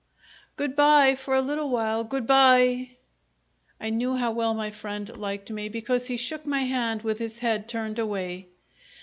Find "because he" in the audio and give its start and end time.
5.69-6.17